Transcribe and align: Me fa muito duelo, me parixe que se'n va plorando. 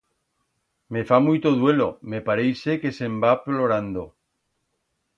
Me 0.97 1.03
fa 1.09 1.19
muito 1.27 1.51
duelo, 1.61 1.89
me 2.13 2.23
parixe 2.31 2.79
que 2.87 2.95
se'n 3.01 3.23
va 3.27 3.37
plorando. 3.47 4.11